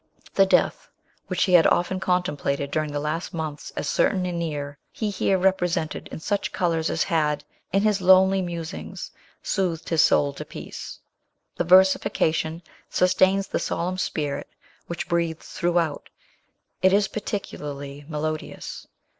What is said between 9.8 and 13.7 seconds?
his soul to peace. The versification sustains the